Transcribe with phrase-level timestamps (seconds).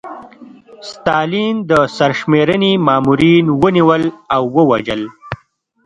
[0.91, 4.03] ستالین د سرشمېرنې مامورین ونیول
[4.35, 5.01] او ووژل.